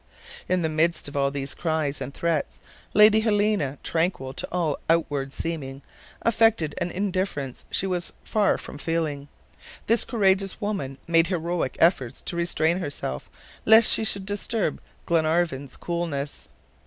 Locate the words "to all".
4.33-4.79